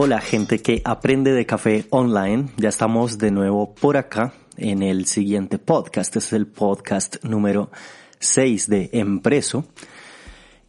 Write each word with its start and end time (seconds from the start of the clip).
Hola 0.00 0.20
gente 0.20 0.60
que 0.60 0.80
aprende 0.84 1.32
de 1.32 1.44
café 1.44 1.86
online, 1.90 2.50
ya 2.56 2.68
estamos 2.68 3.18
de 3.18 3.32
nuevo 3.32 3.74
por 3.74 3.96
acá 3.96 4.32
en 4.56 4.84
el 4.84 5.06
siguiente 5.06 5.58
podcast, 5.58 6.14
este 6.14 6.18
es 6.20 6.32
el 6.34 6.46
podcast 6.46 7.16
número 7.24 7.72
6 8.20 8.68
de 8.68 8.90
Empreso. 8.92 9.66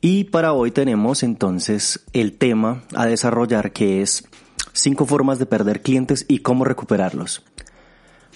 Y 0.01 0.23
para 0.23 0.53
hoy 0.53 0.71
tenemos 0.71 1.21
entonces 1.21 2.03
el 2.11 2.39
tema 2.39 2.81
a 2.95 3.05
desarrollar 3.05 3.71
que 3.71 4.01
es 4.01 4.27
cinco 4.73 5.05
formas 5.05 5.37
de 5.37 5.45
perder 5.45 5.83
clientes 5.83 6.25
y 6.27 6.39
cómo 6.39 6.65
recuperarlos. 6.65 7.43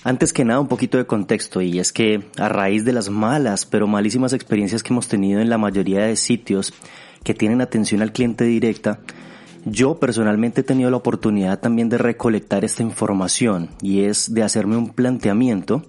Antes 0.04 0.32
que 0.32 0.46
nada, 0.46 0.60
un 0.60 0.68
poquito 0.68 1.00
de 1.00 1.08
contexto, 1.08 1.60
y 1.62 1.80
es 1.80 1.92
que 1.92 2.24
a 2.38 2.50
raíz 2.50 2.86
de 2.86 2.94
las 2.94 3.10
malas, 3.10 3.66
pero 3.66 3.88
malísimas 3.88 4.34
experiencias 4.34 4.84
que 4.84 4.94
hemos 4.94 5.08
tenido 5.08 5.42
en 5.42 5.50
la 5.50 5.58
mayoría 5.58 6.06
de 6.06 6.16
sitios 6.18 6.72
que 7.24 7.34
tienen 7.34 7.62
atención 7.62 8.04
al 8.04 8.14
cliente 8.14 8.44
directa, 8.44 9.00
yo 9.66 10.00
personalmente 10.00 10.62
he 10.62 10.64
tenido 10.64 10.90
la 10.90 10.98
oportunidad 10.98 11.60
también 11.60 11.90
de 11.90 11.98
recolectar 11.98 12.66
esta 12.66 12.84
información 12.84 13.70
y 13.82 14.04
es 14.04 14.34
de 14.34 14.44
hacerme 14.44 14.78
un 14.78 14.90
planteamiento 14.90 15.84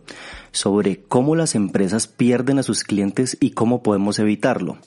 sobre 0.52 1.02
cómo 1.02 1.34
las 1.36 1.54
empresas 1.54 2.06
pierden 2.06 2.58
a 2.58 2.62
sus 2.62 2.84
clientes 2.84 3.36
y 3.40 3.50
cómo 3.50 3.82
podemos 3.82 4.18
evitarlo. 4.18 4.78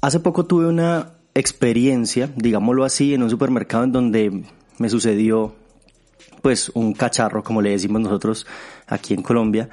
Hace 0.00 0.20
poco 0.20 0.46
tuve 0.46 0.66
una 0.66 1.14
experiencia, 1.34 2.30
digámoslo 2.36 2.84
así, 2.84 3.14
en 3.14 3.22
un 3.22 3.30
supermercado 3.30 3.84
en 3.84 3.92
donde 3.92 4.44
me 4.78 4.88
sucedió 4.88 5.54
pues 6.42 6.70
un 6.74 6.92
cacharro, 6.92 7.42
como 7.42 7.62
le 7.62 7.70
decimos 7.70 8.02
nosotros 8.02 8.46
aquí 8.86 9.14
en 9.14 9.22
Colombia, 9.22 9.68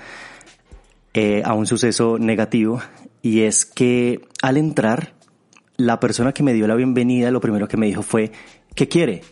eh, 1.13 1.41
a 1.45 1.53
un 1.53 1.67
suceso 1.67 2.17
negativo 2.17 2.81
y 3.21 3.41
es 3.41 3.65
que 3.65 4.27
al 4.41 4.57
entrar 4.57 5.13
la 5.77 5.99
persona 5.99 6.33
que 6.33 6.43
me 6.43 6.53
dio 6.53 6.67
la 6.67 6.75
bienvenida 6.75 7.31
lo 7.31 7.41
primero 7.41 7.67
que 7.67 7.77
me 7.77 7.87
dijo 7.87 8.01
fue, 8.01 8.31
¿qué 8.75 8.87
quiere? 8.87 9.23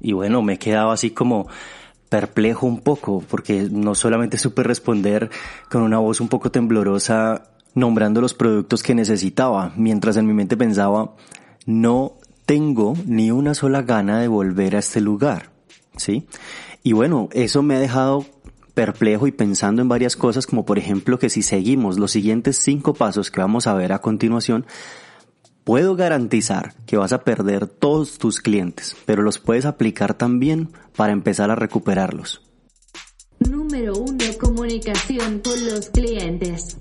Y 0.00 0.12
bueno, 0.12 0.42
me 0.42 0.54
he 0.54 0.58
quedado 0.58 0.90
así 0.90 1.10
como 1.10 1.48
perplejo 2.08 2.66
un 2.66 2.80
poco, 2.80 3.22
porque 3.28 3.68
no 3.70 3.94
solamente 3.94 4.38
supe 4.38 4.62
responder 4.62 5.30
con 5.70 5.82
una 5.82 5.98
voz 5.98 6.20
un 6.20 6.28
poco 6.28 6.50
temblorosa 6.50 7.50
nombrando 7.74 8.20
los 8.20 8.34
productos 8.34 8.82
que 8.82 8.94
necesitaba, 8.94 9.72
mientras 9.76 10.16
en 10.16 10.26
mi 10.26 10.32
mente 10.32 10.56
pensaba, 10.56 11.14
no 11.66 12.14
tengo 12.46 12.94
ni 13.04 13.30
una 13.30 13.54
sola 13.54 13.82
gana 13.82 14.20
de 14.20 14.28
volver 14.28 14.76
a 14.76 14.78
este 14.78 15.00
lugar, 15.00 15.50
¿sí? 15.96 16.26
Y 16.82 16.92
bueno, 16.92 17.28
eso 17.32 17.62
me 17.62 17.74
ha 17.74 17.80
dejado 17.80 18.24
perplejo 18.72 19.26
y 19.26 19.32
pensando 19.32 19.82
en 19.82 19.88
varias 19.88 20.16
cosas, 20.16 20.46
como 20.46 20.64
por 20.64 20.78
ejemplo 20.78 21.18
que 21.18 21.28
si 21.28 21.42
seguimos 21.42 21.98
los 21.98 22.12
siguientes 22.12 22.58
cinco 22.58 22.94
pasos 22.94 23.30
que 23.30 23.40
vamos 23.40 23.66
a 23.66 23.74
ver 23.74 23.92
a 23.92 24.00
continuación, 24.00 24.66
Puedo 25.66 25.96
garantizar 25.96 26.74
que 26.86 26.96
vas 26.96 27.12
a 27.12 27.24
perder 27.24 27.66
todos 27.66 28.18
tus 28.18 28.38
clientes, 28.38 28.96
pero 29.04 29.22
los 29.22 29.40
puedes 29.40 29.64
aplicar 29.64 30.14
también 30.14 30.68
para 30.94 31.12
empezar 31.12 31.50
a 31.50 31.56
recuperarlos. 31.56 32.40
Número 33.40 33.94
1. 33.94 34.16
Comunicación 34.40 35.40
con 35.40 35.66
los 35.66 35.90
clientes. 35.90 36.76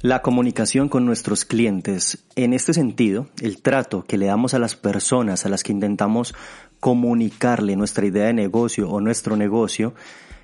La 0.00 0.20
comunicación 0.20 0.88
con 0.88 1.06
nuestros 1.06 1.44
clientes. 1.44 2.26
En 2.34 2.54
este 2.54 2.74
sentido, 2.74 3.28
el 3.40 3.62
trato 3.62 4.02
que 4.02 4.18
le 4.18 4.26
damos 4.26 4.52
a 4.54 4.58
las 4.58 4.74
personas 4.74 5.46
a 5.46 5.48
las 5.48 5.62
que 5.62 5.70
intentamos 5.70 6.34
comunicarle 6.80 7.76
nuestra 7.76 8.04
idea 8.04 8.26
de 8.26 8.32
negocio 8.32 8.90
o 8.90 9.00
nuestro 9.00 9.36
negocio 9.36 9.94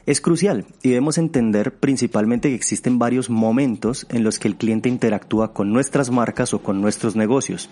es 0.09 0.23
crucial 0.23 0.65
y 0.83 0.89
debemos 0.89 1.19
entender 1.19 1.75
principalmente 1.75 2.49
que 2.49 2.55
existen 2.55 2.99
varios 2.99 3.29
momentos 3.29 4.07
en 4.09 4.25
los 4.25 4.39
que 4.39 4.49
el 4.49 4.57
cliente 4.57 4.89
interactúa 4.89 5.53
con 5.53 5.71
nuestras 5.71 6.11
marcas 6.11 6.55
o 6.55 6.63
con 6.63 6.81
nuestros 6.81 7.15
negocios. 7.15 7.69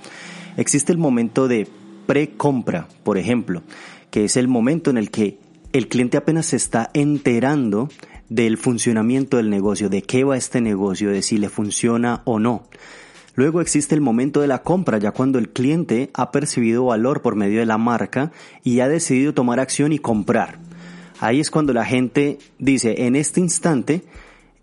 Existe 0.58 0.92
el 0.92 0.98
momento 0.98 1.48
de 1.48 1.66
pre-compra, 2.06 2.88
por 3.04 3.16
ejemplo, 3.16 3.62
que 4.10 4.26
es 4.26 4.36
el 4.36 4.48
momento 4.48 4.90
en 4.90 4.98
el 4.98 5.10
que 5.10 5.38
el 5.72 5.88
cliente 5.88 6.18
apenas 6.18 6.44
se 6.44 6.56
está 6.56 6.90
enterando 6.92 7.88
del 8.28 8.58
funcionamiento 8.58 9.38
del 9.38 9.48
negocio, 9.48 9.88
de 9.88 10.02
qué 10.02 10.22
va 10.22 10.36
este 10.36 10.60
negocio, 10.60 11.08
de 11.08 11.22
si 11.22 11.38
le 11.38 11.48
funciona 11.48 12.20
o 12.26 12.38
no. 12.38 12.64
Luego 13.34 13.62
existe 13.62 13.94
el 13.94 14.02
momento 14.02 14.42
de 14.42 14.46
la 14.46 14.62
compra, 14.62 14.98
ya 14.98 15.12
cuando 15.12 15.38
el 15.38 15.48
cliente 15.48 16.10
ha 16.12 16.32
percibido 16.32 16.84
valor 16.84 17.22
por 17.22 17.34
medio 17.34 17.60
de 17.60 17.66
la 17.66 17.78
marca 17.78 18.30
y 18.62 18.80
ha 18.80 18.88
decidido 18.88 19.32
tomar 19.32 19.58
acción 19.58 19.94
y 19.94 19.98
comprar. 19.98 20.65
Ahí 21.20 21.40
es 21.40 21.50
cuando 21.50 21.72
la 21.72 21.84
gente 21.84 22.38
dice, 22.58 23.06
en 23.06 23.16
este 23.16 23.40
instante 23.40 24.02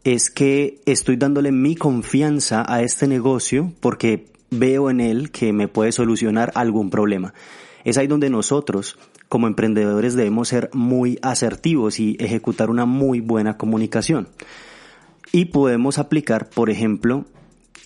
es 0.04 0.30
que 0.30 0.82
estoy 0.86 1.16
dándole 1.16 1.52
mi 1.52 1.76
confianza 1.76 2.64
a 2.68 2.82
este 2.82 3.08
negocio 3.08 3.72
porque 3.80 4.28
veo 4.52 4.90
en 4.90 5.00
él 5.00 5.32
que 5.32 5.52
me 5.54 5.68
puede 5.68 5.92
solucionar 5.92 6.52
algún 6.56 6.90
problema. 6.90 7.34
Es 7.84 7.98
ahí 7.98 8.08
donde 8.08 8.30
nosotros, 8.30 8.98
como 9.30 9.48
emprendedores, 9.48 10.16
debemos 10.16 10.50
ser 10.50 10.70
muy 10.74 11.18
asertivos 11.22 12.00
y 12.00 12.16
ejecutar 12.20 12.70
una 12.70 12.86
muy 12.86 13.20
buena 13.20 13.58
comunicación. 13.58 14.28
Y 15.32 15.46
podemos 15.46 15.98
aplicar, 15.98 16.50
por 16.50 16.70
ejemplo, 16.70 17.26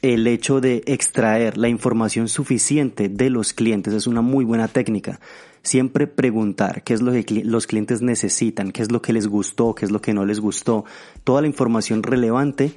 el 0.02 0.28
hecho 0.28 0.62
de 0.62 0.84
extraer 0.86 1.58
la 1.58 1.70
información 1.70 2.28
suficiente 2.28 3.10
de 3.10 3.30
los 3.30 3.54
clientes 3.54 3.94
es 3.94 4.08
una 4.08 4.22
muy 4.22 4.46
buena 4.46 4.68
técnica. 4.68 5.20
Siempre 5.64 6.08
preguntar 6.08 6.84
qué 6.84 6.94
es 6.94 7.02
lo 7.02 7.12
que 7.12 7.44
los 7.44 7.68
clientes 7.68 8.02
necesitan, 8.02 8.72
qué 8.72 8.84
es 8.84 8.92
lo 8.92 9.02
que 9.02 9.14
les 9.14 9.28
gustó, 9.28 9.74
qué 9.74 9.86
es 9.86 9.92
lo 9.92 10.02
que 10.02 10.14
no 10.14 10.26
les 10.26 10.40
gustó, 10.40 10.86
toda 11.24 11.42
la 11.42 11.48
información 11.48 12.04
relevante 12.04 12.72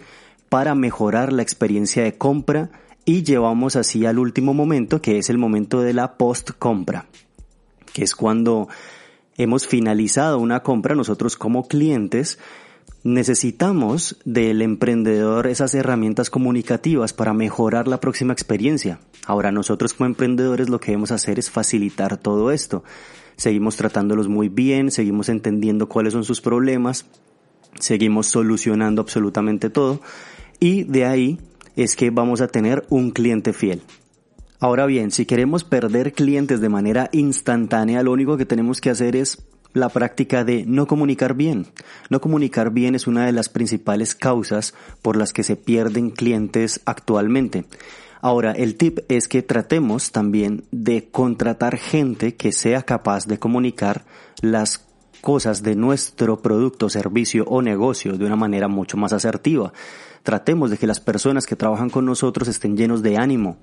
para 0.48 0.74
mejorar 0.74 1.32
la 1.32 1.42
experiencia 1.42 2.02
de 2.02 2.16
compra 2.16 2.70
y 3.04 3.22
llevamos 3.22 3.76
así 3.76 4.06
al 4.06 4.18
último 4.18 4.54
momento 4.54 5.00
que 5.00 5.18
es 5.18 5.30
el 5.30 5.38
momento 5.38 5.82
de 5.82 5.94
la 5.94 6.16
post 6.16 6.50
compra, 6.58 7.06
que 7.92 8.02
es 8.02 8.14
cuando 8.14 8.68
hemos 9.36 9.66
finalizado 9.66 10.38
una 10.38 10.62
compra 10.62 10.94
nosotros 10.94 11.36
como 11.36 11.68
clientes 11.68 12.38
Necesitamos 13.02 14.18
del 14.26 14.60
emprendedor 14.60 15.46
esas 15.46 15.72
herramientas 15.72 16.28
comunicativas 16.28 17.14
para 17.14 17.32
mejorar 17.32 17.88
la 17.88 17.98
próxima 17.98 18.34
experiencia. 18.34 19.00
Ahora 19.26 19.50
nosotros 19.50 19.94
como 19.94 20.06
emprendedores 20.06 20.68
lo 20.68 20.80
que 20.80 20.88
debemos 20.88 21.10
hacer 21.10 21.38
es 21.38 21.50
facilitar 21.50 22.18
todo 22.18 22.50
esto. 22.50 22.84
Seguimos 23.36 23.76
tratándolos 23.76 24.28
muy 24.28 24.50
bien, 24.50 24.90
seguimos 24.90 25.30
entendiendo 25.30 25.88
cuáles 25.88 26.12
son 26.12 26.24
sus 26.24 26.42
problemas, 26.42 27.06
seguimos 27.78 28.26
solucionando 28.26 29.00
absolutamente 29.00 29.70
todo 29.70 30.02
y 30.58 30.84
de 30.84 31.06
ahí 31.06 31.38
es 31.76 31.96
que 31.96 32.10
vamos 32.10 32.42
a 32.42 32.48
tener 32.48 32.84
un 32.90 33.12
cliente 33.12 33.54
fiel. 33.54 33.80
Ahora 34.58 34.84
bien, 34.84 35.10
si 35.10 35.24
queremos 35.24 35.64
perder 35.64 36.12
clientes 36.12 36.60
de 36.60 36.68
manera 36.68 37.08
instantánea, 37.12 38.02
lo 38.02 38.12
único 38.12 38.36
que 38.36 38.44
tenemos 38.44 38.82
que 38.82 38.90
hacer 38.90 39.16
es 39.16 39.38
la 39.72 39.88
práctica 39.88 40.44
de 40.44 40.64
no 40.66 40.86
comunicar 40.86 41.34
bien. 41.34 41.66
No 42.08 42.20
comunicar 42.20 42.70
bien 42.70 42.94
es 42.94 43.06
una 43.06 43.26
de 43.26 43.32
las 43.32 43.48
principales 43.48 44.14
causas 44.14 44.74
por 45.02 45.16
las 45.16 45.32
que 45.32 45.42
se 45.42 45.56
pierden 45.56 46.10
clientes 46.10 46.80
actualmente. 46.84 47.64
Ahora, 48.22 48.52
el 48.52 48.76
tip 48.76 48.98
es 49.08 49.28
que 49.28 49.42
tratemos 49.42 50.12
también 50.12 50.64
de 50.70 51.08
contratar 51.10 51.78
gente 51.78 52.34
que 52.34 52.52
sea 52.52 52.82
capaz 52.82 53.26
de 53.26 53.38
comunicar 53.38 54.04
las 54.42 54.84
cosas 55.20 55.62
de 55.62 55.74
nuestro 55.74 56.40
producto, 56.40 56.88
servicio 56.88 57.44
o 57.44 57.62
negocio 57.62 58.16
de 58.16 58.24
una 58.24 58.36
manera 58.36 58.68
mucho 58.68 58.96
más 58.96 59.12
asertiva. 59.12 59.72
Tratemos 60.22 60.70
de 60.70 60.78
que 60.78 60.86
las 60.86 61.00
personas 61.00 61.46
que 61.46 61.56
trabajan 61.56 61.90
con 61.90 62.04
nosotros 62.04 62.48
estén 62.48 62.76
llenos 62.76 63.02
de 63.02 63.16
ánimo, 63.16 63.56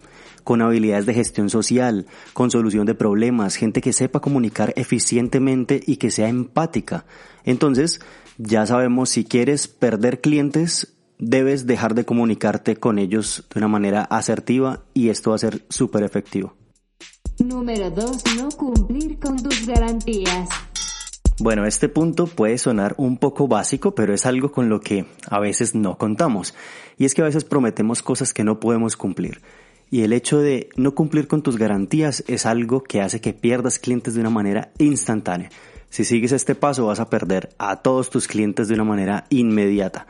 con 0.44 0.62
habilidades 0.62 1.06
de 1.06 1.14
gestión 1.14 1.50
social, 1.50 2.08
con 2.34 2.50
solución 2.50 2.86
de 2.86 2.96
problemas, 2.96 3.56
gente 3.56 3.82
que 3.82 3.94
sepa 3.94 4.20
comunicar 4.20 4.74
eficientemente 4.76 5.82
y 5.86 5.98
que 5.98 6.10
sea 6.10 6.30
empática. 6.30 7.06
Entonces, 7.44 8.02
ya 8.38 8.66
sabemos, 8.66 9.10
si 9.10 9.24
quieres 9.24 9.68
perder 9.68 10.22
clientes, 10.22 10.96
debes 11.20 11.66
dejar 11.66 11.96
de 11.96 12.06
comunicarte 12.06 12.78
con 12.78 13.00
ellos 13.00 13.46
de 13.54 13.60
una 13.60 13.68
manera 13.68 14.04
asertiva 14.04 14.84
y 14.94 15.10
esto 15.10 15.32
va 15.32 15.36
a 15.36 15.40
ser 15.40 15.66
súper 15.70 16.04
efectivo. 16.04 16.54
Número 17.40 17.92
2. 17.92 18.24
No 18.38 18.50
cumplir 18.50 19.20
con 19.20 19.38
tus 19.38 19.66
garantías. 19.68 20.50
Bueno, 21.40 21.68
este 21.68 21.88
punto 21.88 22.26
puede 22.26 22.58
sonar 22.58 22.96
un 22.98 23.18
poco 23.18 23.48
básico, 23.48 23.94
pero 23.94 24.12
es 24.12 24.26
algo 24.26 24.52
con 24.52 24.70
lo 24.70 24.80
que 24.80 25.06
a 25.30 25.40
veces 25.40 25.76
no 25.76 25.96
contamos. 25.96 26.56
Y 26.98 27.06
es 27.06 27.14
que 27.14 27.22
a 27.22 27.26
veces 27.26 27.44
prometemos 27.44 28.02
cosas 28.02 28.34
que 28.34 28.44
no 28.44 28.60
podemos 28.60 28.98
cumplir. 28.98 29.42
Y 29.92 30.02
el 30.02 30.14
hecho 30.14 30.40
de 30.40 30.70
no 30.78 30.96
cumplir 30.96 31.28
con 31.28 31.44
tus 31.44 31.58
garantías 31.58 32.24
es 32.28 32.48
algo 32.48 32.82
que 32.82 33.02
hace 33.02 33.22
que 33.22 33.34
pierdas 33.34 33.78
clientes 33.78 34.16
de 34.16 34.22
una 34.22 34.32
manera 34.32 34.72
instantánea. 34.80 35.52
Si 35.90 36.06
sigues 36.06 36.32
este 36.32 36.56
paso 36.56 36.88
vas 36.88 37.00
a 37.00 37.10
perder 37.10 37.50
a 37.60 37.78
todos 37.84 38.10
tus 38.10 38.28
clientes 38.28 38.68
de 38.68 38.74
una 38.74 38.84
manera 38.84 39.26
inmediata. 39.30 40.08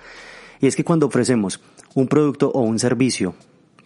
Y 0.62 0.68
es 0.68 0.77
que 0.77 0.85
cuando 0.85 1.07
ofrecemos 1.07 1.59
un 1.94 2.07
producto 2.07 2.51
o 2.51 2.62
un 2.62 2.80
servicio, 2.80 3.35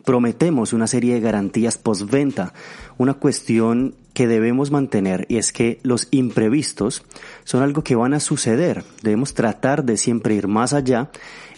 prometemos 0.04 0.74
una 0.74 0.88
serie 0.88 1.14
de 1.14 1.20
garantías 1.20 1.78
postventa, 1.78 2.54
una 2.98 3.14
cuestión 3.16 3.96
que 4.14 4.28
debemos 4.28 4.72
mantener 4.72 5.26
y 5.30 5.38
es 5.38 5.54
que 5.54 5.80
los 5.84 6.08
imprevistos 6.12 7.04
son 7.44 7.64
algo 7.64 7.84
que 7.84 7.96
van 7.96 8.14
a 8.14 8.20
suceder. 8.20 8.84
Debemos 9.02 9.34
tratar 9.34 9.86
de 9.86 9.98
siempre 9.98 10.36
ir 10.36 10.48
más 10.48 10.74
allá 10.74 11.12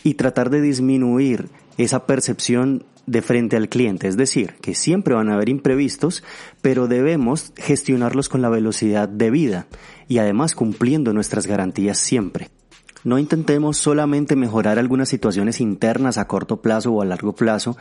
y 0.03 0.15
tratar 0.15 0.49
de 0.49 0.61
disminuir 0.61 1.49
esa 1.77 2.05
percepción 2.05 2.85
de 3.05 3.21
frente 3.21 3.57
al 3.57 3.69
cliente. 3.69 4.07
Es 4.07 4.17
decir, 4.17 4.55
que 4.61 4.75
siempre 4.75 5.13
van 5.13 5.29
a 5.29 5.33
haber 5.33 5.49
imprevistos, 5.49 6.23
pero 6.61 6.87
debemos 6.87 7.53
gestionarlos 7.57 8.29
con 8.29 8.41
la 8.41 8.49
velocidad 8.49 9.09
debida 9.09 9.67
y 10.07 10.19
además 10.19 10.55
cumpliendo 10.55 11.13
nuestras 11.13 11.47
garantías 11.47 11.97
siempre. 11.97 12.49
No 13.03 13.19
intentemos 13.19 13.77
solamente 13.77 14.37
mejorar 14.37 14.79
algunas 14.79 15.09
situaciones 15.09 15.59
internas 15.59 16.17
a 16.17 16.27
corto 16.27 16.61
plazo 16.61 16.93
o 16.93 17.01
a 17.01 17.05
largo 17.05 17.33
plazo, 17.33 17.75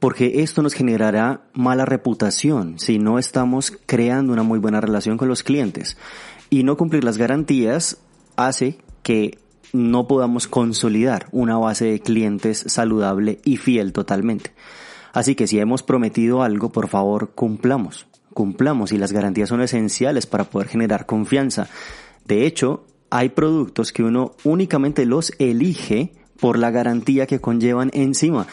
porque 0.00 0.42
esto 0.42 0.62
nos 0.62 0.74
generará 0.74 1.42
mala 1.52 1.84
reputación 1.84 2.78
si 2.78 2.98
no 2.98 3.18
estamos 3.18 3.72
creando 3.86 4.32
una 4.32 4.42
muy 4.42 4.58
buena 4.58 4.80
relación 4.80 5.18
con 5.18 5.28
los 5.28 5.42
clientes. 5.42 5.96
Y 6.48 6.64
no 6.64 6.76
cumplir 6.76 7.04
las 7.04 7.18
garantías 7.18 7.98
hace 8.36 8.78
que 9.02 9.38
no 9.72 10.08
podamos 10.08 10.48
consolidar 10.48 11.28
una 11.30 11.58
base 11.58 11.84
de 11.84 12.00
clientes 12.00 12.64
saludable 12.66 13.40
y 13.44 13.58
fiel 13.58 13.92
totalmente. 13.92 14.52
Así 15.12 15.34
que 15.34 15.46
si 15.46 15.58
hemos 15.60 15.82
prometido 15.82 16.42
algo, 16.42 16.70
por 16.70 16.88
favor, 16.88 17.32
cumplamos. 17.34 18.06
Cumplamos 18.32 18.92
y 18.92 18.98
las 18.98 19.12
garantías 19.12 19.50
son 19.50 19.60
esenciales 19.60 20.26
para 20.26 20.44
poder 20.44 20.68
generar 20.68 21.04
confianza. 21.04 21.68
De 22.24 22.46
hecho, 22.46 22.84
hay 23.10 23.28
productos 23.28 23.92
que 23.92 24.02
uno 24.02 24.32
únicamente 24.44 25.04
los 25.04 25.32
elige 25.38 26.12
por 26.40 26.58
la 26.58 26.70
garantía 26.70 27.26
que 27.26 27.40
conllevan 27.40 27.90
encima. 27.92 28.46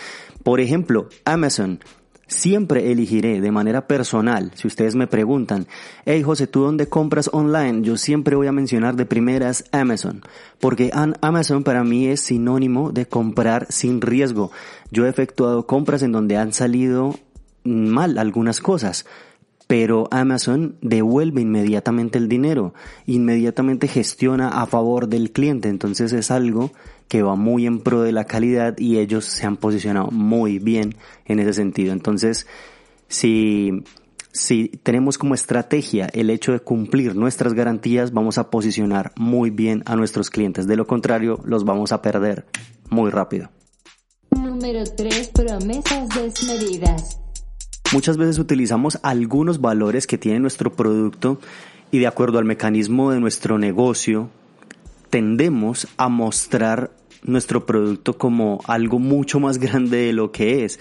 Por 0.48 0.62
ejemplo, 0.62 1.10
Amazon. 1.26 1.82
Siempre 2.26 2.94
elegiré 2.94 3.42
de 3.42 3.52
manera 3.52 3.86
personal, 3.86 4.54
si 4.56 4.66
ustedes 4.66 4.96
me 4.96 5.06
preguntan, 5.06 5.68
hey 6.06 6.24
José, 6.24 6.48
¿tú 6.48 6.62
dónde 6.62 6.88
compras 6.88 7.30
online? 7.34 7.82
Yo 7.82 7.98
siempre 7.98 8.38
voy 8.38 8.48
a 8.48 8.54
mencionar 8.54 8.96
de 8.96 9.06
primeras 9.06 9.66
Amazon, 9.74 10.22
porque 10.62 10.90
Amazon 11.20 11.66
para 11.66 11.84
mí 11.84 12.08
es 12.08 12.22
sinónimo 12.22 12.94
de 12.94 13.06
comprar 13.06 13.68
sin 13.70 14.00
riesgo. 14.00 14.52
Yo 14.90 15.06
he 15.06 15.10
efectuado 15.10 15.68
compras 15.68 16.02
en 16.02 16.14
donde 16.14 16.38
han 16.38 16.54
salido 16.54 17.14
mal 17.66 18.18
algunas 18.18 18.62
cosas, 18.62 19.06
pero 19.68 20.08
Amazon 20.12 20.78
devuelve 20.82 21.42
inmediatamente 21.42 22.18
el 22.18 22.30
dinero, 22.30 22.74
inmediatamente 23.06 23.88
gestiona 23.88 24.48
a 24.48 24.66
favor 24.66 25.10
del 25.10 25.32
cliente, 25.32 25.68
entonces 25.68 26.14
es 26.14 26.32
algo 26.32 26.72
que 27.10 27.22
va 27.22 27.36
muy 27.36 27.66
en 27.66 27.80
pro 27.80 28.02
de 28.02 28.14
la 28.14 28.26
calidad 28.26 28.78
y 28.78 28.98
ellos 28.98 29.26
se 29.26 29.46
han 29.46 29.58
posicionado 29.58 30.10
muy 30.12 30.60
bien 30.60 30.96
en 31.26 31.40
ese 31.40 31.54
sentido. 31.54 31.94
Entonces, 31.94 32.48
si, 33.08 33.84
si 34.32 34.70
tenemos 34.84 35.18
como 35.18 35.36
estrategia 35.36 36.08
el 36.14 36.30
hecho 36.30 36.54
de 36.54 36.60
cumplir 36.60 37.16
nuestras 37.16 37.54
garantías, 37.54 38.12
vamos 38.12 38.38
a 38.38 38.50
posicionar 38.50 39.12
muy 39.16 39.50
bien 39.50 39.84
a 39.86 39.96
nuestros 39.96 40.30
clientes. 40.30 40.68
De 40.68 40.76
lo 40.76 40.88
contrario, 40.88 41.40
los 41.44 41.66
vamos 41.66 41.92
a 41.92 42.02
perder 42.02 42.46
muy 42.90 43.10
rápido. 43.10 43.50
Número 44.32 44.84
3. 44.84 45.30
Promesas 45.30 46.10
desmedidas. 46.10 47.27
Muchas 47.94 48.18
veces 48.18 48.38
utilizamos 48.38 49.00
algunos 49.02 49.62
valores 49.62 50.08
que 50.08 50.18
tiene 50.18 50.40
nuestro 50.40 50.74
producto 50.74 51.40
y 51.90 52.00
de 52.00 52.08
acuerdo 52.08 52.38
al 52.38 52.46
mecanismo 52.46 53.12
de 53.12 53.20
nuestro 53.20 53.58
negocio, 53.58 54.30
tendemos 55.10 55.88
a 55.96 56.10
mostrar 56.10 56.92
nuestro 57.24 57.66
producto 57.66 58.18
como 58.18 58.60
algo 58.68 59.00
mucho 59.00 59.40
más 59.40 59.58
grande 59.58 59.98
de 59.98 60.14
lo 60.14 60.32
que 60.32 60.66
es 60.66 60.80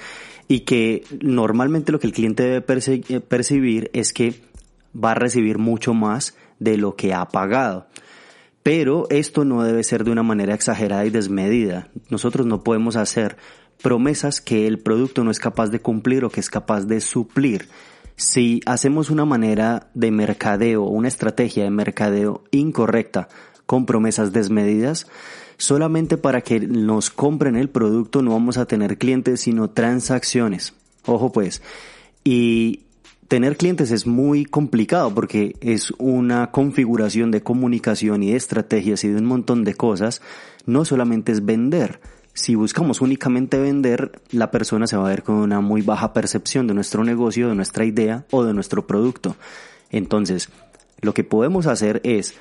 y 0.49 0.61
que 0.61 1.05
normalmente 1.21 1.93
lo 1.93 2.01
que 2.01 2.09
el 2.09 2.13
cliente 2.13 2.43
debe 2.43 2.65
eh, 2.69 3.21
percibir 3.21 3.91
es 3.93 4.13
que 4.13 4.43
va 4.93 5.13
a 5.13 5.15
recibir 5.15 5.59
mucho 5.59 5.95
más 5.95 6.37
de 6.59 6.77
lo 6.77 6.97
que 6.97 7.15
ha 7.15 7.27
pagado. 7.29 7.87
Pero 8.63 9.07
esto 9.11 9.45
no 9.45 9.63
debe 9.63 9.85
ser 9.85 10.03
de 10.03 10.11
una 10.11 10.25
manera 10.25 10.55
exagerada 10.55 11.07
y 11.07 11.11
desmedida. 11.11 11.89
Nosotros 12.11 12.47
no 12.47 12.65
podemos 12.65 12.97
hacer 12.97 13.37
promesas 13.83 14.41
que 14.41 14.67
el 14.67 14.79
producto 14.79 15.25
no 15.25 15.31
es 15.31 15.39
capaz 15.39 15.69
de 15.69 15.81
cumplir 15.81 16.25
o 16.25 16.31
que 16.31 16.41
es 16.41 16.51
capaz 16.51 16.87
de 16.87 17.01
suplir. 17.01 17.69
Si 18.17 18.61
hacemos 18.65 19.11
una 19.11 19.25
manera 19.25 19.89
de 19.95 20.11
mercadeo, 20.11 20.85
una 20.85 21.09
estrategia 21.09 21.65
de 21.65 21.71
mercadeo 21.71 22.45
incorrecta 22.51 23.29
con 23.67 23.85
promesas 23.85 24.33
desmedidas, 24.33 25.07
solamente 25.59 26.17
para 26.17 26.41
que 26.41 26.61
nos 26.61 27.11
compren 27.11 27.57
el 27.57 27.69
producto 27.69 28.23
no 28.23 28.33
vamos 28.33 28.57
a 28.57 28.67
tener 28.67 28.97
clientes, 28.97 29.41
sino 29.43 29.71
transacciones. 29.71 30.73
Ojo 31.05 31.31
pues. 31.33 31.63
Y 32.25 32.81
tener 33.29 33.57
clientes 33.57 33.91
es 33.91 34.07
muy 34.07 34.45
complicado 34.45 35.15
porque 35.15 35.57
es 35.61 35.93
una 35.99 36.51
configuración 36.51 37.31
de 37.31 37.43
comunicación 37.43 38.23
y 38.23 38.31
de 38.31 38.37
estrategias 38.37 39.05
y 39.05 39.09
de 39.09 39.17
un 39.17 39.27
montón 39.27 39.65
de 39.65 39.75
cosas. 39.75 40.23
No 40.65 40.85
solamente 40.85 41.33
es 41.33 41.45
vender. 41.45 42.01
Si 42.37 42.55
buscamos 42.55 43.01
únicamente 43.01 43.59
vender, 43.59 44.21
la 44.31 44.51
persona 44.51 44.87
se 44.87 44.99
va 44.99 45.07
a 45.07 45.09
ver 45.09 45.23
con 45.23 45.37
una 45.37 45.63
muy 45.63 45.81
baja 45.81 46.13
percepción 46.13 46.67
de 46.67 46.75
nuestro 46.75 47.03
negocio, 47.03 47.49
de 47.49 47.55
nuestra 47.55 47.87
idea 47.87 48.27
o 48.31 48.45
de 48.45 48.53
nuestro 48.53 48.87
producto. 48.87 49.37
Entonces, 49.91 50.51
lo 51.01 51.15
que 51.15 51.25
podemos 51.25 51.67
hacer 51.67 52.03
es 52.05 52.35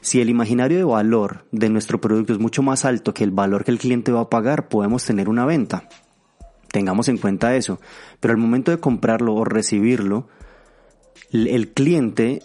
si 0.00 0.20
el 0.20 0.28
imaginario 0.28 0.76
de 0.76 0.82
valor 0.82 1.44
de 1.52 1.68
nuestro 1.68 2.00
producto 2.00 2.32
es 2.32 2.40
mucho 2.40 2.64
más 2.64 2.84
alto 2.84 3.14
que 3.14 3.22
el 3.22 3.30
valor 3.30 3.64
que 3.64 3.70
el 3.70 3.78
cliente 3.78 4.10
va 4.10 4.22
a 4.22 4.28
pagar, 4.28 4.68
podemos 4.68 5.04
tener 5.04 5.28
una 5.28 5.46
venta. 5.46 5.88
Tengamos 6.72 7.06
en 7.06 7.18
cuenta 7.18 7.54
eso. 7.54 7.80
Pero 8.18 8.34
al 8.34 8.38
momento 8.38 8.72
de 8.72 8.80
comprarlo 8.80 9.36
o 9.36 9.44
recibirlo, 9.44 10.26
el 11.30 11.68
cliente 11.68 12.42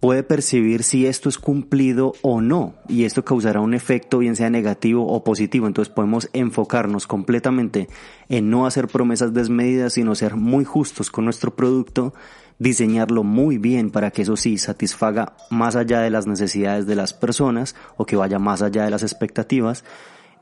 puede 0.00 0.22
percibir 0.22 0.82
si 0.82 1.06
esto 1.06 1.28
es 1.28 1.38
cumplido 1.38 2.14
o 2.22 2.40
no 2.40 2.74
y 2.88 3.04
esto 3.04 3.24
causará 3.24 3.60
un 3.60 3.74
efecto 3.74 4.18
bien 4.18 4.34
sea 4.34 4.50
negativo 4.50 5.06
o 5.06 5.22
positivo 5.22 5.66
entonces 5.66 5.92
podemos 5.92 6.30
enfocarnos 6.32 7.06
completamente 7.06 7.88
en 8.28 8.50
no 8.50 8.66
hacer 8.66 8.88
promesas 8.88 9.34
desmedidas 9.34 9.92
sino 9.92 10.14
ser 10.14 10.36
muy 10.36 10.64
justos 10.64 11.10
con 11.10 11.24
nuestro 11.24 11.54
producto 11.54 12.14
diseñarlo 12.58 13.24
muy 13.24 13.58
bien 13.58 13.90
para 13.90 14.10
que 14.10 14.22
eso 14.22 14.36
sí 14.36 14.56
satisfaga 14.58 15.34
más 15.50 15.76
allá 15.76 16.00
de 16.00 16.10
las 16.10 16.26
necesidades 16.26 16.86
de 16.86 16.96
las 16.96 17.12
personas 17.12 17.76
o 17.96 18.06
que 18.06 18.16
vaya 18.16 18.38
más 18.38 18.62
allá 18.62 18.84
de 18.84 18.90
las 18.90 19.02
expectativas 19.02 19.84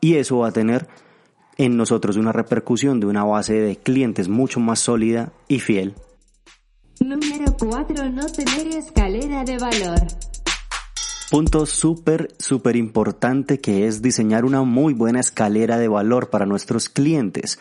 y 0.00 0.14
eso 0.14 0.38
va 0.38 0.48
a 0.48 0.52
tener 0.52 0.86
en 1.56 1.76
nosotros 1.76 2.16
una 2.16 2.32
repercusión 2.32 3.00
de 3.00 3.06
una 3.06 3.24
base 3.24 3.54
de 3.54 3.76
clientes 3.76 4.28
mucho 4.28 4.60
más 4.60 4.78
sólida 4.78 5.32
y 5.48 5.58
fiel. 5.58 5.94
Número 7.08 7.56
4. 7.58 8.10
No 8.10 8.26
tener 8.26 8.66
escalera 8.66 9.42
de 9.42 9.56
valor. 9.56 9.98
Punto 11.30 11.64
súper, 11.64 12.34
súper 12.38 12.76
importante 12.76 13.60
que 13.60 13.86
es 13.86 14.02
diseñar 14.02 14.44
una 14.44 14.62
muy 14.62 14.92
buena 14.92 15.18
escalera 15.18 15.78
de 15.78 15.88
valor 15.88 16.28
para 16.28 16.44
nuestros 16.44 16.90
clientes. 16.90 17.58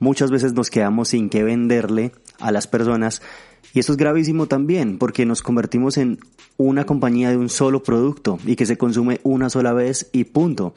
Muchas 0.00 0.30
veces 0.30 0.52
nos 0.52 0.68
quedamos 0.68 1.08
sin 1.08 1.30
que 1.30 1.42
venderle 1.42 2.12
a 2.40 2.52
las 2.52 2.66
personas 2.66 3.22
y 3.72 3.80
eso 3.80 3.92
es 3.92 3.96
gravísimo 3.96 4.48
también 4.48 4.98
porque 4.98 5.24
nos 5.24 5.40
convertimos 5.40 5.96
en 5.96 6.18
una 6.58 6.84
compañía 6.84 7.30
de 7.30 7.38
un 7.38 7.48
solo 7.48 7.82
producto 7.82 8.38
y 8.44 8.54
que 8.54 8.66
se 8.66 8.76
consume 8.76 9.20
una 9.22 9.48
sola 9.48 9.72
vez 9.72 10.10
y 10.12 10.24
punto. 10.24 10.74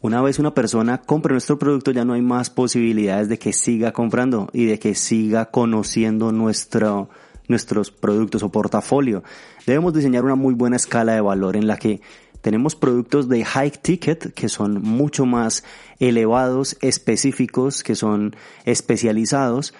Una 0.00 0.20
vez 0.20 0.40
una 0.40 0.52
persona 0.52 0.98
compra 0.98 1.30
nuestro 1.30 1.60
producto 1.60 1.92
ya 1.92 2.04
no 2.04 2.14
hay 2.14 2.22
más 2.22 2.50
posibilidades 2.50 3.28
de 3.28 3.38
que 3.38 3.52
siga 3.52 3.92
comprando 3.92 4.48
y 4.52 4.64
de 4.64 4.80
que 4.80 4.96
siga 4.96 5.46
conociendo 5.52 6.32
nuestro, 6.32 7.08
nuestros 7.48 7.90
productos 7.90 8.42
o 8.42 8.50
portafolio, 8.50 9.22
debemos 9.66 9.94
diseñar 9.94 10.24
una 10.24 10.34
muy 10.34 10.54
buena 10.54 10.76
escala 10.76 11.14
de 11.14 11.20
valor 11.20 11.56
en 11.56 11.66
la 11.66 11.76
que 11.76 12.00
tenemos 12.40 12.76
productos 12.76 13.28
de 13.28 13.44
high 13.44 13.72
ticket 13.72 14.32
que 14.32 14.48
son 14.48 14.80
mucho 14.82 15.26
más 15.26 15.64
elevados, 15.98 16.76
específicos, 16.80 17.82
que 17.82 17.96
son 17.96 18.36
especializados, 18.64 19.74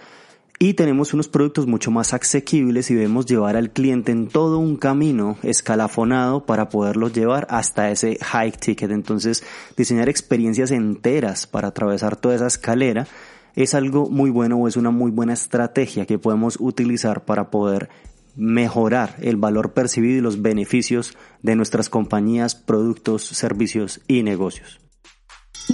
y 0.59 0.73
tenemos 0.73 1.13
unos 1.13 1.29
productos 1.29 1.67
mucho 1.67 1.91
más 1.91 2.15
asequibles 2.15 2.91
y 2.91 2.95
debemos 2.95 3.27
llevar 3.27 3.57
al 3.57 3.71
cliente 3.71 4.11
en 4.11 4.27
todo 4.29 4.59
un 4.59 4.77
camino 4.77 5.37
escalafonado 5.43 6.47
para 6.47 6.71
poderlo 6.71 7.09
llevar 7.09 7.47
hasta 7.51 7.91
ese 7.91 8.17
high 8.23 8.53
ticket. 8.53 8.91
Entonces, 8.91 9.45
diseñar 9.77 10.09
experiencias 10.09 10.71
enteras 10.71 11.47
para 11.47 11.69
atravesar 11.69 12.17
toda 12.17 12.37
esa 12.37 12.47
escalera 12.47 13.07
es 13.57 13.75
algo 13.75 14.09
muy 14.09 14.31
bueno 14.31 14.59
o 14.59 14.69
es 14.69 14.77
una 14.77 14.91
muy 14.91 15.11
buena 15.11 15.33
estrategia 15.33 16.07
que 16.07 16.19
podemos 16.19 16.59
utilizar 16.61 17.25
para 17.25 17.51
poder 17.51 17.89
mejorar 18.37 19.17
el 19.21 19.37
valor 19.37 19.73
percibido 19.73 20.19
y 20.19 20.21
los 20.21 20.43
beneficios 20.43 21.17
de 21.43 21.57
nuestras 21.57 21.89
compañías, 21.89 22.55
productos, 22.55 23.25
servicios 23.25 24.03
y 24.07 24.23
negocios. 24.23 24.79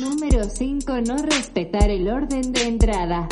Número 0.01 0.45
5. 0.45 1.01
No 1.07 1.17
respetar 1.19 1.91
el 1.91 2.09
orden 2.09 2.53
de 2.53 2.63
entrada. 2.63 3.29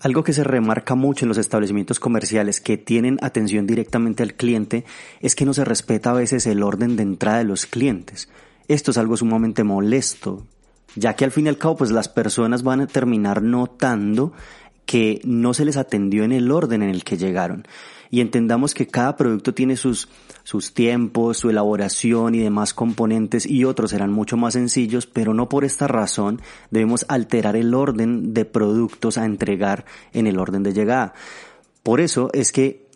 Algo 0.00 0.22
que 0.22 0.32
se 0.32 0.44
remarca 0.44 0.94
mucho 0.94 1.24
en 1.24 1.30
los 1.30 1.38
establecimientos 1.38 1.98
comerciales 1.98 2.60
que 2.60 2.78
tienen 2.78 3.18
atención 3.22 3.66
directamente 3.66 4.22
al 4.22 4.34
cliente 4.34 4.84
es 5.20 5.34
que 5.34 5.44
no 5.44 5.52
se 5.52 5.64
respeta 5.64 6.10
a 6.10 6.14
veces 6.14 6.46
el 6.46 6.62
orden 6.62 6.96
de 6.96 7.02
entrada 7.02 7.38
de 7.38 7.44
los 7.44 7.66
clientes. 7.66 8.28
Esto 8.68 8.92
es 8.92 8.98
algo 8.98 9.16
sumamente 9.16 9.64
molesto, 9.64 10.46
ya 10.96 11.14
que 11.14 11.24
al 11.24 11.30
fin 11.30 11.46
y 11.46 11.48
al 11.48 11.58
cabo 11.58 11.76
pues 11.76 11.90
las 11.90 12.08
personas 12.08 12.62
van 12.62 12.80
a 12.80 12.86
terminar 12.86 13.42
notando 13.42 14.32
que 14.86 15.20
no 15.24 15.54
se 15.54 15.64
les 15.64 15.76
atendió 15.76 16.24
en 16.24 16.32
el 16.32 16.50
orden 16.50 16.82
en 16.82 16.90
el 16.90 17.04
que 17.04 17.16
llegaron 17.16 17.66
y 18.10 18.20
entendamos 18.20 18.74
que 18.74 18.88
cada 18.88 19.16
producto 19.16 19.54
tiene 19.54 19.76
sus, 19.76 20.08
sus 20.42 20.74
tiempos, 20.74 21.38
su 21.38 21.48
elaboración 21.48 22.34
y 22.34 22.40
demás 22.40 22.74
componentes 22.74 23.46
y 23.46 23.64
otros 23.64 23.92
serán 23.92 24.10
mucho 24.10 24.36
más 24.36 24.54
sencillos, 24.54 25.06
pero 25.06 25.32
no 25.32 25.48
por 25.48 25.64
esta 25.64 25.86
razón 25.86 26.42
debemos 26.70 27.06
alterar 27.08 27.54
el 27.54 27.72
orden 27.72 28.34
de 28.34 28.44
productos 28.44 29.16
a 29.16 29.24
entregar 29.24 29.84
en 30.12 30.26
el 30.26 30.38
orden 30.38 30.64
de 30.64 30.72
llegada. 30.72 31.14
Por 31.84 32.00
eso 32.00 32.30
es 32.32 32.50
que 32.50 32.86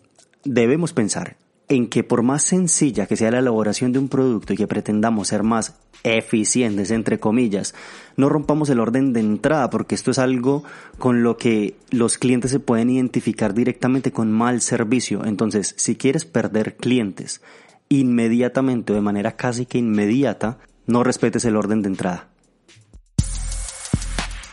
debemos 0.43 0.91
pensar 0.91 1.37
en 1.67 1.87
que 1.87 2.03
por 2.03 2.21
más 2.21 2.43
sencilla 2.43 3.07
que 3.07 3.15
sea 3.15 3.31
la 3.31 3.39
elaboración 3.39 3.91
de 3.91 3.99
un 3.99 4.09
producto 4.09 4.53
y 4.53 4.57
que 4.57 4.67
pretendamos 4.67 5.29
ser 5.29 5.43
más 5.43 5.75
eficientes, 6.03 6.91
entre 6.91 7.19
comillas, 7.19 7.73
no 8.15 8.29
rompamos 8.29 8.69
el 8.69 8.79
orden 8.79 9.13
de 9.13 9.21
entrada 9.21 9.69
porque 9.69 9.95
esto 9.95 10.11
es 10.11 10.19
algo 10.19 10.63
con 10.99 11.23
lo 11.23 11.37
que 11.37 11.77
los 11.89 12.17
clientes 12.17 12.51
se 12.51 12.59
pueden 12.59 12.91
identificar 12.91 13.53
directamente 13.53 14.11
con 14.11 14.31
mal 14.31 14.61
servicio. 14.61 15.25
Entonces, 15.25 15.73
si 15.77 15.95
quieres 15.95 16.25
perder 16.25 16.75
clientes 16.75 17.41
inmediatamente 17.89 18.93
o 18.93 18.95
de 18.95 19.01
manera 19.01 19.35
casi 19.35 19.65
que 19.65 19.77
inmediata, 19.77 20.59
no 20.85 21.03
respetes 21.03 21.45
el 21.45 21.55
orden 21.55 21.81
de 21.81 21.89
entrada. 21.89 22.29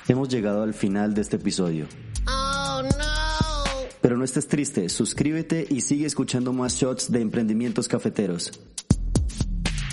Hemos 0.09 0.29
llegado 0.29 0.63
al 0.63 0.75
final 0.75 1.15
de 1.15 1.21
este 1.21 1.37
episodio. 1.37 1.87
Pero 4.03 4.17
no 4.17 4.25
estés 4.25 4.49
triste, 4.49 4.89
suscríbete 4.89 5.67
y 5.71 5.81
sigue 5.81 6.07
escuchando 6.07 6.53
más 6.53 6.75
shots 6.75 7.11
de 7.11 7.21
emprendimientos 7.21 7.89
cafeteros. 7.89 8.51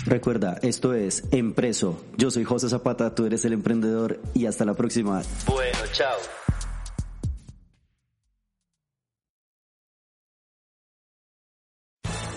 Recuerda, 0.04 0.58
esto 0.62 0.94
es 0.94 1.24
Empreso. 1.30 2.02
Yo 2.16 2.30
soy 2.30 2.44
José 2.44 2.68
Zapata, 2.68 3.14
tú 3.14 3.26
eres 3.26 3.44
el 3.44 3.52
emprendedor 3.52 4.20
y 4.34 4.46
hasta 4.46 4.64
la 4.64 4.74
próxima. 4.74 5.22
Bueno, 5.46 5.78
chao. 5.92 6.39